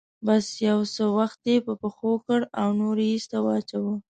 [0.27, 3.93] بس يو څه وخت يې په پښو کړه او نور يې ايسته واچوه.